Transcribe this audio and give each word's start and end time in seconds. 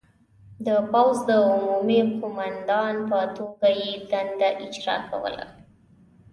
د 0.65 0.67
پوځ 0.91 1.17
د 1.29 1.31
عمومي 1.49 1.99
قوماندان 2.19 2.95
په 3.09 3.19
توګه 3.37 3.67
یې 3.81 3.91
دنده 4.11 4.49
اجرا 4.63 4.97
کوله. 5.09 5.45